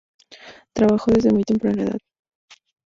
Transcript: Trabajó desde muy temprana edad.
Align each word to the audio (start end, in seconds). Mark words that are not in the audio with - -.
Trabajó 0.73 1.11
desde 1.11 1.29
muy 1.31 1.43
temprana 1.43 1.83
edad. 1.83 1.99